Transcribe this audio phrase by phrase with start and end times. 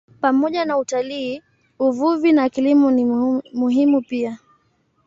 [0.21, 1.41] Pamoja na utalii,
[1.79, 3.05] uvuvi na kilimo ni
[3.53, 4.39] muhimu pia.